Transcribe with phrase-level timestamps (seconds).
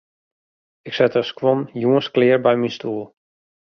[0.89, 3.05] Ik set de skuon jûns klear by myn stoel.